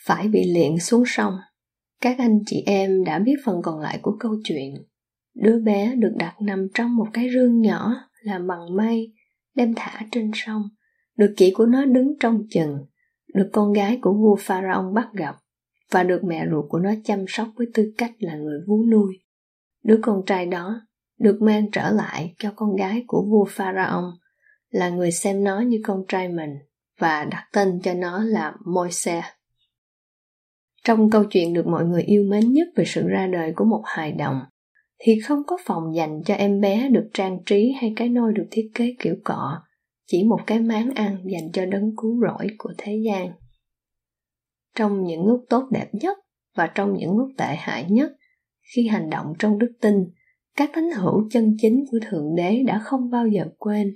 phải 0.07 0.27
bị 0.27 0.43
liện 0.53 0.79
xuống 0.79 1.03
sông. 1.05 1.33
Các 2.01 2.17
anh 2.17 2.39
chị 2.45 2.63
em 2.65 3.03
đã 3.03 3.19
biết 3.19 3.35
phần 3.45 3.61
còn 3.63 3.79
lại 3.79 3.99
của 4.01 4.17
câu 4.19 4.35
chuyện. 4.43 4.73
Đứa 5.35 5.59
bé 5.59 5.95
được 5.95 6.13
đặt 6.15 6.35
nằm 6.41 6.67
trong 6.73 6.95
một 6.95 7.07
cái 7.13 7.29
rương 7.33 7.61
nhỏ 7.61 7.95
làm 8.21 8.47
bằng 8.47 8.75
mây, 8.75 9.13
đem 9.55 9.73
thả 9.75 10.01
trên 10.11 10.31
sông. 10.33 10.63
Được 11.17 11.33
chị 11.37 11.51
của 11.51 11.65
nó 11.65 11.85
đứng 11.85 12.13
trong 12.19 12.43
chừng, 12.49 12.77
được 13.33 13.49
con 13.53 13.73
gái 13.73 13.99
của 14.01 14.13
vua 14.13 14.35
pharaoh 14.39 14.93
bắt 14.93 15.07
gặp, 15.13 15.35
và 15.91 16.03
được 16.03 16.23
mẹ 16.23 16.45
ruột 16.51 16.65
của 16.69 16.79
nó 16.79 16.93
chăm 17.03 17.25
sóc 17.27 17.47
với 17.55 17.67
tư 17.73 17.93
cách 17.97 18.11
là 18.19 18.35
người 18.35 18.59
vú 18.67 18.85
nuôi. 18.85 19.19
Đứa 19.83 19.99
con 20.01 20.21
trai 20.25 20.45
đó 20.45 20.81
được 21.19 21.41
mang 21.41 21.71
trở 21.71 21.91
lại 21.91 22.35
cho 22.39 22.53
con 22.55 22.75
gái 22.75 23.03
của 23.07 23.25
vua 23.29 23.45
pharaoh 23.49 24.13
là 24.69 24.89
người 24.89 25.11
xem 25.11 25.43
nó 25.43 25.59
như 25.59 25.79
con 25.83 26.03
trai 26.07 26.29
mình, 26.29 26.55
và 26.99 27.25
đặt 27.25 27.47
tên 27.53 27.79
cho 27.83 27.93
nó 27.93 28.23
là 28.23 28.53
moses 28.65 29.23
trong 30.87 31.09
câu 31.09 31.23
chuyện 31.23 31.53
được 31.53 31.67
mọi 31.67 31.85
người 31.85 32.03
yêu 32.03 32.23
mến 32.29 32.53
nhất 32.53 32.67
về 32.75 32.83
sự 32.87 33.07
ra 33.07 33.27
đời 33.27 33.53
của 33.55 33.65
một 33.65 33.81
hài 33.85 34.11
đồng, 34.11 34.39
thì 34.99 35.19
không 35.19 35.39
có 35.47 35.57
phòng 35.65 35.95
dành 35.95 36.21
cho 36.25 36.33
em 36.33 36.61
bé 36.61 36.89
được 36.89 37.09
trang 37.13 37.39
trí 37.45 37.73
hay 37.81 37.93
cái 37.95 38.09
nôi 38.09 38.33
được 38.33 38.47
thiết 38.51 38.71
kế 38.73 38.95
kiểu 38.99 39.15
cọ, 39.23 39.61
chỉ 40.05 40.23
một 40.23 40.39
cái 40.47 40.59
máng 40.59 40.89
ăn 40.95 41.17
dành 41.25 41.51
cho 41.53 41.65
đấng 41.65 41.95
cứu 41.97 42.21
rỗi 42.21 42.47
của 42.57 42.73
thế 42.77 43.01
gian. 43.05 43.31
Trong 44.75 45.03
những 45.03 45.25
lúc 45.25 45.45
tốt 45.49 45.67
đẹp 45.71 45.87
nhất 45.91 46.17
và 46.55 46.67
trong 46.75 46.93
những 46.93 47.17
lúc 47.17 47.29
tệ 47.37 47.55
hại 47.57 47.85
nhất, 47.89 48.11
khi 48.75 48.87
hành 48.87 49.09
động 49.09 49.33
trong 49.39 49.59
đức 49.59 49.71
tin, 49.81 49.95
các 50.55 50.69
thánh 50.73 50.91
hữu 50.91 51.29
chân 51.31 51.55
chính 51.57 51.85
của 51.91 51.99
Thượng 52.09 52.35
Đế 52.35 52.63
đã 52.67 52.79
không 52.83 53.09
bao 53.09 53.27
giờ 53.27 53.45
quên, 53.57 53.93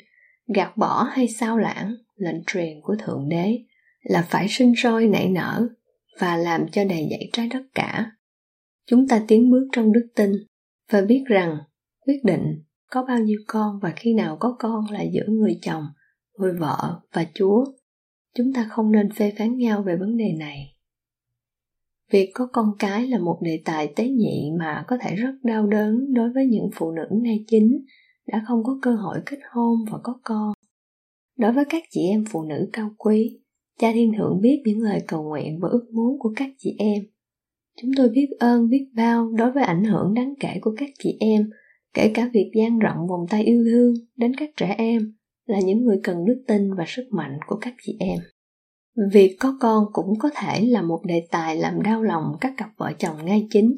gạt 0.56 0.78
bỏ 0.78 1.04
hay 1.04 1.28
sao 1.28 1.58
lãng 1.58 1.96
lệnh 2.16 2.44
truyền 2.48 2.82
của 2.84 2.96
Thượng 3.00 3.30
Đế 3.30 3.60
là 4.04 4.22
phải 4.30 4.48
sinh 4.50 4.74
sôi 4.76 5.08
nảy 5.08 5.30
nở 5.30 5.68
và 6.20 6.38
làm 6.38 6.66
cho 6.72 6.84
đầy 6.86 7.08
dẫy 7.10 7.30
trái 7.34 7.48
đất 7.48 7.64
cả. 7.76 8.12
Chúng 8.86 9.08
ta 9.08 9.24
tiến 9.28 9.52
bước 9.52 9.68
trong 9.72 9.94
đức 9.94 10.08
tin 10.16 10.32
và 10.92 11.02
biết 11.02 11.24
rằng 11.28 11.58
quyết 12.06 12.24
định 12.24 12.64
có 12.90 13.06
bao 13.08 13.20
nhiêu 13.20 13.40
con 13.48 13.80
và 13.82 13.94
khi 13.96 14.14
nào 14.14 14.38
có 14.40 14.56
con 14.60 14.86
là 14.92 15.02
giữa 15.02 15.26
người 15.28 15.60
chồng, 15.62 15.84
người 16.38 16.54
vợ 16.54 17.02
và 17.14 17.26
chúa. 17.34 17.66
Chúng 18.36 18.54
ta 18.54 18.68
không 18.70 18.92
nên 18.92 19.12
phê 19.12 19.34
phán 19.38 19.58
nhau 19.58 19.84
về 19.84 19.96
vấn 19.96 20.18
đề 20.18 20.34
này. 20.40 20.78
Việc 22.12 22.32
có 22.34 22.48
con 22.54 22.72
cái 22.80 23.08
là 23.08 23.20
một 23.20 23.40
đề 23.42 23.62
tài 23.66 23.94
tế 23.96 24.08
nhị 24.08 24.52
mà 24.60 24.86
có 24.88 24.98
thể 25.02 25.16
rất 25.16 25.34
đau 25.44 25.68
đớn 25.68 26.14
đối 26.14 26.34
với 26.34 26.46
những 26.46 26.70
phụ 26.76 26.92
nữ 26.92 27.08
ngay 27.12 27.46
chính 27.48 27.86
đã 28.28 28.44
không 28.48 28.64
có 28.64 28.80
cơ 28.82 28.96
hội 28.96 29.22
kết 29.26 29.40
hôn 29.52 29.86
và 29.92 30.00
có 30.04 30.20
con. 30.24 30.54
Đối 31.38 31.52
với 31.54 31.66
các 31.70 31.84
chị 31.90 32.02
em 32.10 32.26
phụ 32.32 32.44
nữ 32.44 32.70
cao 32.74 32.92
quý 32.98 33.41
cha 33.82 33.92
thiên 33.94 34.12
thượng 34.18 34.42
biết 34.42 34.62
những 34.66 34.80
lời 34.80 35.02
cầu 35.08 35.24
nguyện 35.24 35.60
và 35.60 35.70
ước 35.70 35.86
muốn 35.94 36.20
của 36.20 36.34
các 36.36 36.50
chị 36.58 36.76
em. 36.78 37.04
Chúng 37.82 37.92
tôi 37.98 38.10
biết 38.10 38.28
ơn, 38.40 38.70
biết 38.70 38.88
bao 38.96 39.32
đối 39.38 39.52
với 39.52 39.64
ảnh 39.64 39.84
hưởng 39.84 40.14
đáng 40.14 40.34
kể 40.40 40.58
của 40.62 40.74
các 40.78 40.90
chị 41.00 41.18
em, 41.20 41.50
kể 41.94 42.12
cả 42.14 42.30
việc 42.34 42.52
dang 42.56 42.80
rộng 42.80 43.08
vòng 43.10 43.26
tay 43.30 43.44
yêu 43.44 43.64
thương 43.66 43.94
đến 44.18 44.36
các 44.36 44.50
trẻ 44.58 44.76
em 44.78 45.14
là 45.46 45.60
những 45.60 45.84
người 45.84 46.00
cần 46.04 46.26
đức 46.26 46.44
tin 46.48 46.74
và 46.74 46.84
sức 46.88 47.08
mạnh 47.12 47.38
của 47.48 47.58
các 47.62 47.74
chị 47.82 47.98
em. 48.00 48.20
Việc 49.12 49.38
có 49.40 49.58
con 49.60 49.86
cũng 49.94 50.20
có 50.20 50.30
thể 50.36 50.62
là 50.62 50.82
một 50.82 51.02
đề 51.06 51.28
tài 51.32 51.58
làm 51.58 51.82
đau 51.82 52.04
lòng 52.04 52.24
các 52.42 52.54
cặp 52.58 52.70
vợ 52.78 52.92
chồng 53.00 53.26
ngay 53.26 53.48
chính, 53.50 53.76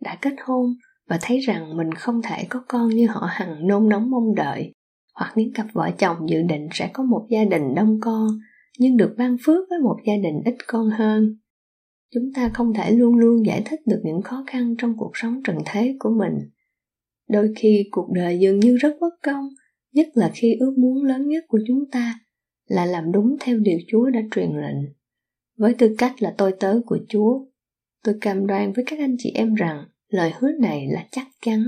đã 0.00 0.18
kết 0.22 0.34
hôn 0.44 0.74
và 1.08 1.18
thấy 1.22 1.38
rằng 1.38 1.76
mình 1.76 1.94
không 1.94 2.20
thể 2.22 2.44
có 2.48 2.64
con 2.68 2.88
như 2.88 3.06
họ 3.06 3.26
hằng 3.30 3.66
nôn 3.66 3.88
nóng 3.88 4.10
mong 4.10 4.34
đợi, 4.34 4.72
hoặc 5.14 5.32
những 5.36 5.52
cặp 5.52 5.66
vợ 5.72 5.90
chồng 5.98 6.16
dự 6.28 6.42
định 6.42 6.68
sẽ 6.72 6.90
có 6.92 7.04
một 7.04 7.26
gia 7.30 7.44
đình 7.44 7.74
đông 7.74 7.98
con 8.00 8.28
nhưng 8.78 8.96
được 8.96 9.14
ban 9.18 9.36
phước 9.44 9.66
với 9.70 9.78
một 9.78 9.96
gia 10.06 10.16
đình 10.16 10.42
ít 10.44 10.54
con 10.66 10.90
hơn 10.90 11.36
chúng 12.14 12.32
ta 12.34 12.50
không 12.54 12.74
thể 12.74 12.90
luôn 12.92 13.14
luôn 13.14 13.46
giải 13.46 13.62
thích 13.64 13.80
được 13.86 14.00
những 14.04 14.22
khó 14.22 14.44
khăn 14.46 14.74
trong 14.78 14.96
cuộc 14.96 15.10
sống 15.14 15.40
trần 15.44 15.56
thế 15.66 15.96
của 15.98 16.10
mình 16.10 16.50
đôi 17.28 17.52
khi 17.56 17.88
cuộc 17.90 18.08
đời 18.12 18.38
dường 18.38 18.60
như 18.60 18.76
rất 18.76 18.96
bất 19.00 19.14
công 19.22 19.48
nhất 19.92 20.08
là 20.14 20.30
khi 20.34 20.56
ước 20.60 20.74
muốn 20.78 21.04
lớn 21.04 21.28
nhất 21.28 21.44
của 21.48 21.58
chúng 21.66 21.90
ta 21.90 22.20
là 22.66 22.86
làm 22.86 23.12
đúng 23.12 23.36
theo 23.40 23.58
điều 23.58 23.78
Chúa 23.88 24.10
đã 24.10 24.20
truyền 24.34 24.50
lệnh. 24.50 24.94
Với 25.58 25.74
tư 25.74 25.94
cách 25.98 26.22
là 26.22 26.34
tôi 26.38 26.54
tớ 26.60 26.80
của 26.86 26.98
Chúa, 27.08 27.44
tôi 28.04 28.14
cam 28.20 28.46
đoan 28.46 28.72
với 28.72 28.84
các 28.86 28.98
anh 28.98 29.16
chị 29.18 29.32
em 29.34 29.54
rằng 29.54 29.84
lời 30.08 30.32
hứa 30.38 30.52
này 30.60 30.86
là 30.90 31.06
chắc 31.10 31.26
chắn. 31.40 31.64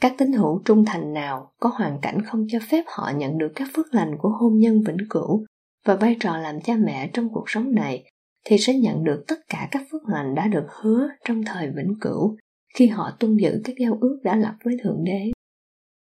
Các 0.00 0.14
tín 0.18 0.32
hữu 0.32 0.62
trung 0.64 0.84
thành 0.84 1.12
nào 1.12 1.52
có 1.60 1.70
hoàn 1.74 1.98
cảnh 2.02 2.22
không 2.24 2.46
cho 2.48 2.58
phép 2.70 2.84
họ 2.86 3.12
nhận 3.16 3.38
được 3.38 3.52
các 3.54 3.68
phước 3.74 3.94
lành 3.94 4.14
của 4.18 4.28
hôn 4.28 4.58
nhân 4.58 4.82
vĩnh 4.86 5.08
cửu 5.10 5.44
và 5.84 5.94
vai 5.94 6.16
trò 6.20 6.36
làm 6.36 6.60
cha 6.60 6.74
mẹ 6.76 7.10
trong 7.12 7.28
cuộc 7.32 7.44
sống 7.46 7.74
này 7.74 8.04
thì 8.44 8.58
sẽ 8.58 8.74
nhận 8.74 9.04
được 9.04 9.24
tất 9.28 9.38
cả 9.48 9.68
các 9.70 9.82
phước 9.90 10.08
lành 10.08 10.34
đã 10.34 10.46
được 10.46 10.66
hứa 10.82 11.08
trong 11.24 11.44
thời 11.44 11.66
vĩnh 11.76 11.94
cửu 12.00 12.36
khi 12.74 12.86
họ 12.86 13.16
tuân 13.20 13.36
giữ 13.36 13.60
các 13.64 13.76
giao 13.80 13.98
ước 14.00 14.18
đã 14.24 14.36
lập 14.36 14.54
với 14.64 14.76
Thượng 14.82 15.04
Đế. 15.04 15.30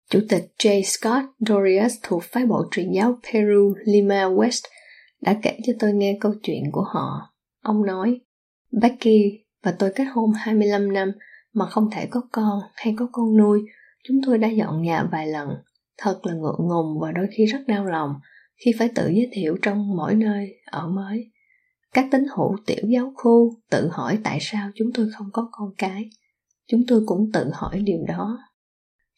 Chủ 0.10 0.20
tịch 0.30 0.51
J. 0.60 0.82
Scott 0.84 1.25
Dorias 1.39 1.96
thuộc 2.03 2.24
phái 2.24 2.46
bộ 2.46 2.63
truyền 2.72 2.91
giáo 2.91 3.20
Peru 3.24 3.75
Lima 3.86 4.25
West 4.25 4.68
đã 5.22 5.39
kể 5.41 5.58
cho 5.65 5.74
tôi 5.80 5.94
nghe 5.94 6.18
câu 6.22 6.34
chuyện 6.44 6.63
của 6.72 6.86
họ. 6.94 7.34
Ông 7.63 7.86
nói, 7.86 8.20
Becky 8.82 9.44
và 9.63 9.75
tôi 9.80 9.91
kết 9.96 10.03
hôn 10.03 10.32
25 10.36 10.94
năm 10.94 11.12
mà 11.53 11.65
không 11.65 11.89
thể 11.91 12.06
có 12.06 12.22
con 12.32 12.60
hay 12.74 12.94
có 12.98 13.08
con 13.12 13.38
nuôi. 13.38 13.62
Chúng 14.03 14.18
tôi 14.25 14.38
đã 14.38 14.48
dọn 14.48 14.82
nhà 14.82 15.08
vài 15.12 15.27
lần. 15.27 15.50
Thật 15.98 16.20
là 16.24 16.34
ngượng 16.34 16.68
ngùng 16.68 17.00
và 17.01 17.12
đôi 17.12 17.27
khi 17.38 17.46
rất 17.46 17.60
đau 17.68 17.86
lòng 17.86 18.13
khi 18.65 18.72
phải 18.80 18.89
tự 18.96 19.08
giới 19.08 19.30
thiệu 19.32 19.58
trong 19.62 19.96
mỗi 19.96 20.15
nơi 20.15 20.56
ở 20.65 20.88
mới. 20.88 21.32
Các 21.94 22.08
tín 22.12 22.25
hữu 22.36 22.56
tiểu 22.65 22.84
giáo 22.88 23.13
khu 23.15 23.53
tự 23.70 23.89
hỏi 23.91 24.18
tại 24.24 24.38
sao 24.41 24.70
chúng 24.75 24.88
tôi 24.94 25.10
không 25.18 25.27
có 25.34 25.50
con 25.51 25.70
cái. 25.77 26.10
Chúng 26.68 26.82
tôi 26.88 27.01
cũng 27.06 27.32
tự 27.34 27.50
hỏi 27.53 27.80
điều 27.80 28.00
đó 28.08 28.38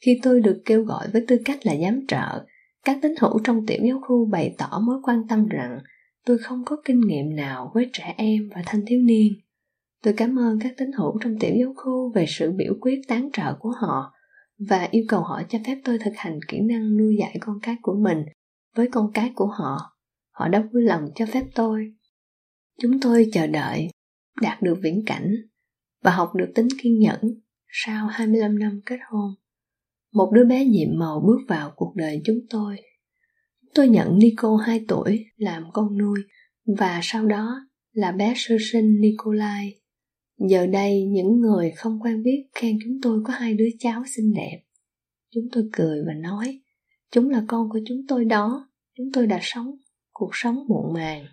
khi 0.05 0.19
tôi 0.23 0.41
được 0.41 0.61
kêu 0.65 0.83
gọi 0.83 1.07
với 1.13 1.25
tư 1.27 1.37
cách 1.45 1.65
là 1.65 1.75
giám 1.75 2.07
trợ, 2.07 2.45
các 2.85 2.99
tín 3.01 3.13
hữu 3.21 3.39
trong 3.43 3.65
tiểu 3.65 3.79
giáo 3.87 4.01
khu 4.07 4.25
bày 4.25 4.55
tỏ 4.57 4.81
mối 4.85 4.97
quan 5.03 5.27
tâm 5.27 5.47
rằng 5.47 5.79
tôi 6.25 6.37
không 6.37 6.65
có 6.65 6.75
kinh 6.85 7.01
nghiệm 7.07 7.35
nào 7.35 7.71
với 7.73 7.89
trẻ 7.93 8.13
em 8.17 8.49
và 8.55 8.63
thanh 8.65 8.81
thiếu 8.87 8.99
niên. 9.01 9.33
Tôi 10.03 10.13
cảm 10.17 10.39
ơn 10.39 10.59
các 10.59 10.73
tín 10.77 10.91
hữu 10.97 11.17
trong 11.21 11.39
tiểu 11.39 11.55
giáo 11.59 11.73
khu 11.75 12.11
về 12.15 12.25
sự 12.27 12.51
biểu 12.51 12.73
quyết 12.81 13.01
tán 13.07 13.29
trợ 13.33 13.55
của 13.59 13.71
họ 13.81 14.13
và 14.69 14.87
yêu 14.91 15.03
cầu 15.07 15.21
họ 15.21 15.41
cho 15.49 15.59
phép 15.65 15.77
tôi 15.83 15.97
thực 15.97 16.13
hành 16.15 16.39
kỹ 16.47 16.59
năng 16.59 16.97
nuôi 16.97 17.15
dạy 17.19 17.37
con 17.41 17.59
cái 17.61 17.75
của 17.81 17.95
mình 18.03 18.25
với 18.75 18.87
con 18.91 19.11
cái 19.13 19.31
của 19.35 19.47
họ. 19.47 19.77
Họ 20.31 20.47
đã 20.47 20.63
vui 20.73 20.83
lòng 20.83 21.05
cho 21.15 21.25
phép 21.25 21.43
tôi. 21.55 21.93
Chúng 22.81 22.99
tôi 22.99 23.29
chờ 23.33 23.47
đợi, 23.47 23.89
đạt 24.41 24.61
được 24.61 24.75
viễn 24.81 25.03
cảnh 25.05 25.31
và 26.03 26.11
học 26.11 26.35
được 26.35 26.51
tính 26.55 26.67
kiên 26.83 26.99
nhẫn 26.99 27.21
sau 27.67 28.07
25 28.07 28.59
năm 28.59 28.81
kết 28.85 28.97
hôn 29.09 29.33
một 30.13 30.31
đứa 30.33 30.45
bé 30.45 30.65
nhiệm 30.65 30.89
màu 30.99 31.23
bước 31.25 31.39
vào 31.47 31.73
cuộc 31.75 31.93
đời 31.95 32.21
chúng 32.25 32.39
tôi. 32.49 32.77
Tôi 33.73 33.89
nhận 33.89 34.17
Nico 34.17 34.55
2 34.55 34.85
tuổi 34.87 35.25
làm 35.35 35.63
con 35.73 35.97
nuôi 35.97 36.19
và 36.77 36.99
sau 37.03 37.25
đó 37.25 37.67
là 37.91 38.11
bé 38.11 38.33
sơ 38.35 38.55
sinh 38.71 39.01
Nikolai. 39.01 39.81
Giờ 40.49 40.65
đây 40.67 41.05
những 41.05 41.39
người 41.39 41.71
không 41.71 41.99
quen 42.01 42.23
biết 42.23 42.43
khen 42.55 42.77
chúng 42.83 42.99
tôi 43.01 43.19
có 43.25 43.33
hai 43.33 43.53
đứa 43.53 43.67
cháu 43.79 44.03
xinh 44.15 44.33
đẹp. 44.33 44.63
Chúng 45.33 45.43
tôi 45.51 45.69
cười 45.73 46.03
và 46.07 46.13
nói, 46.13 46.59
chúng 47.13 47.29
là 47.29 47.43
con 47.47 47.69
của 47.69 47.79
chúng 47.87 48.01
tôi 48.07 48.25
đó, 48.25 48.69
chúng 48.97 49.07
tôi 49.13 49.27
đã 49.27 49.39
sống 49.41 49.75
cuộc 50.13 50.29
sống 50.33 50.65
muộn 50.67 50.93
màng. 50.93 51.25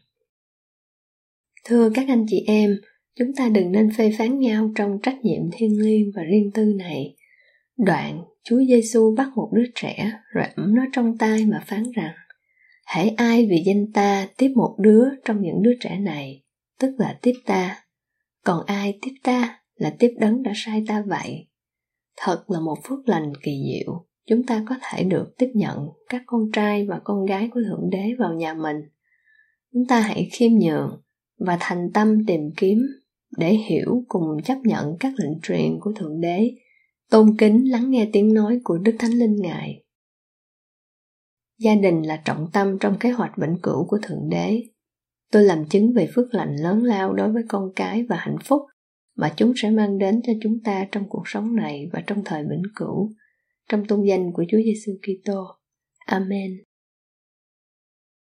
Thưa 1.64 1.90
các 1.94 2.08
anh 2.08 2.26
chị 2.28 2.44
em, 2.46 2.70
chúng 3.16 3.34
ta 3.36 3.48
đừng 3.48 3.72
nên 3.72 3.90
phê 3.96 4.12
phán 4.18 4.38
nhau 4.38 4.70
trong 4.74 4.98
trách 5.02 5.18
nhiệm 5.22 5.42
thiêng 5.52 5.80
liêng 5.80 6.10
và 6.14 6.22
riêng 6.22 6.50
tư 6.54 6.64
này. 6.78 7.16
Đoạn 7.76 8.24
Chúa 8.44 8.60
Giêsu 8.68 9.14
bắt 9.16 9.28
một 9.36 9.50
đứa 9.52 9.66
trẻ 9.74 10.12
rồi 10.34 10.44
ẩm 10.56 10.74
nó 10.74 10.82
trong 10.92 11.18
tay 11.18 11.46
mà 11.46 11.64
phán 11.66 11.82
rằng 11.94 12.14
hãy 12.84 13.08
ai 13.08 13.46
vì 13.50 13.62
danh 13.66 13.92
ta 13.92 14.28
tiếp 14.36 14.52
một 14.56 14.76
đứa 14.78 15.04
trong 15.24 15.42
những 15.42 15.62
đứa 15.62 15.74
trẻ 15.80 15.98
này 15.98 16.42
tức 16.78 16.94
là 16.98 17.18
tiếp 17.22 17.34
ta. 17.46 17.84
Còn 18.44 18.66
ai 18.66 18.98
tiếp 19.02 19.12
ta 19.22 19.60
là 19.74 19.96
tiếp 19.98 20.14
đấng 20.18 20.42
đã 20.42 20.52
sai 20.54 20.84
ta 20.86 21.04
vậy. 21.06 21.46
Thật 22.16 22.44
là 22.48 22.60
một 22.60 22.78
phước 22.84 23.08
lành 23.08 23.32
kỳ 23.42 23.52
diệu, 23.66 24.06
chúng 24.30 24.42
ta 24.46 24.64
có 24.68 24.74
thể 24.82 25.04
được 25.04 25.34
tiếp 25.38 25.50
nhận 25.54 25.88
các 26.08 26.22
con 26.26 26.50
trai 26.52 26.86
và 26.86 27.00
con 27.04 27.26
gái 27.26 27.48
của 27.54 27.60
Thượng 27.68 27.90
Đế 27.90 28.14
vào 28.18 28.34
nhà 28.34 28.54
mình. 28.54 28.76
Chúng 29.72 29.86
ta 29.88 30.00
hãy 30.00 30.28
khiêm 30.32 30.52
nhường 30.52 31.02
và 31.38 31.56
thành 31.60 31.90
tâm 31.94 32.26
tìm 32.26 32.40
kiếm 32.56 32.78
để 33.38 33.52
hiểu 33.52 34.04
cùng 34.08 34.42
chấp 34.44 34.58
nhận 34.64 34.96
các 35.00 35.12
lệnh 35.16 35.40
truyền 35.42 35.78
của 35.80 35.92
Thượng 35.96 36.20
Đế, 36.20 36.50
tôn 37.10 37.36
kính 37.38 37.70
lắng 37.70 37.90
nghe 37.90 38.08
tiếng 38.12 38.34
nói 38.34 38.60
của 38.64 38.78
Đức 38.78 38.96
Thánh 38.98 39.10
Linh 39.10 39.36
Ngài. 39.40 39.84
Gia 41.58 41.74
đình 41.74 42.02
là 42.02 42.22
trọng 42.24 42.46
tâm 42.52 42.78
trong 42.80 42.98
kế 43.00 43.10
hoạch 43.10 43.32
vĩnh 43.36 43.56
cửu 43.62 43.86
của 43.86 43.98
Thượng 44.02 44.28
Đế. 44.28 44.62
Tôi 45.32 45.44
làm 45.44 45.64
chứng 45.68 45.92
về 45.92 46.08
phước 46.14 46.34
lành 46.34 46.56
lớn 46.56 46.82
lao 46.82 47.12
đối 47.12 47.32
với 47.32 47.42
con 47.48 47.72
cái 47.76 48.02
và 48.08 48.16
hạnh 48.16 48.38
phúc 48.44 48.62
mà 49.16 49.32
chúng 49.36 49.52
sẽ 49.56 49.70
mang 49.70 49.98
đến 49.98 50.20
cho 50.26 50.32
chúng 50.42 50.58
ta 50.64 50.86
trong 50.92 51.08
cuộc 51.08 51.22
sống 51.26 51.56
này 51.56 51.88
và 51.92 52.02
trong 52.06 52.22
thời 52.24 52.42
vĩnh 52.42 52.62
cửu, 52.76 53.10
trong 53.70 53.84
tôn 53.86 54.02
danh 54.04 54.32
của 54.32 54.44
Chúa 54.48 54.58
Giêsu 54.64 54.92
Kitô. 55.02 55.46
Amen. 56.06 56.69